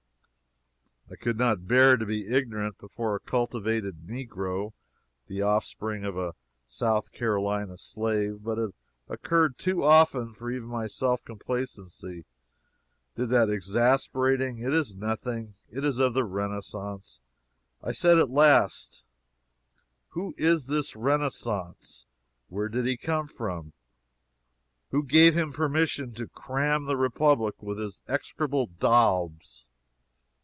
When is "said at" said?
17.91-18.29